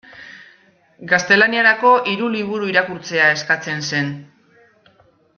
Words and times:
Gaztelaniarako 1.11 1.91
hiru 2.11 2.29
liburu 2.35 2.69
irakurtzea 2.73 3.27
eskatzen 3.35 3.85
zen. 3.91 4.09